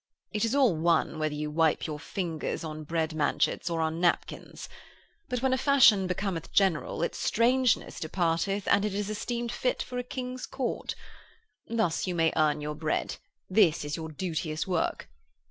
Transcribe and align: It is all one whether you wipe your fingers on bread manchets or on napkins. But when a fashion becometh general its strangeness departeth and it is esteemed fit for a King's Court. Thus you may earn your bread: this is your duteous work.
It 0.31 0.43
is 0.45 0.55
all 0.55 0.75
one 0.75 1.19
whether 1.19 1.35
you 1.35 1.51
wipe 1.51 1.85
your 1.85 1.99
fingers 1.99 2.63
on 2.63 2.85
bread 2.85 3.13
manchets 3.13 3.69
or 3.69 3.81
on 3.81 3.99
napkins. 4.01 4.67
But 5.29 5.43
when 5.43 5.53
a 5.53 5.59
fashion 5.59 6.07
becometh 6.07 6.51
general 6.51 7.03
its 7.03 7.19
strangeness 7.19 7.99
departeth 7.99 8.67
and 8.67 8.83
it 8.83 8.95
is 8.95 9.11
esteemed 9.11 9.51
fit 9.51 9.83
for 9.83 9.99
a 9.99 10.03
King's 10.03 10.47
Court. 10.47 10.95
Thus 11.67 12.07
you 12.07 12.15
may 12.15 12.33
earn 12.35 12.61
your 12.61 12.73
bread: 12.73 13.17
this 13.47 13.85
is 13.85 13.95
your 13.95 14.09
duteous 14.09 14.65
work. 14.65 15.07